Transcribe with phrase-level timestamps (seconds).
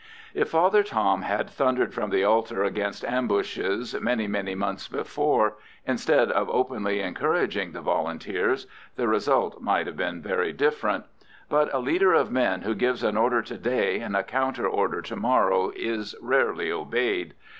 [0.33, 6.31] If Father Tom had thundered from the altar against ambushes many, many months before, instead
[6.31, 11.05] of openly encouraging the Volunteers, the result might have been very different;
[11.49, 15.03] but a leader of men who gives an order to day and a counter order
[15.03, 17.35] to morrow is rarely obeyed.